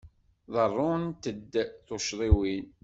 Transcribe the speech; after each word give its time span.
Ḍerrunt-d 0.53 1.53
tuccḍiwin. 1.87 2.67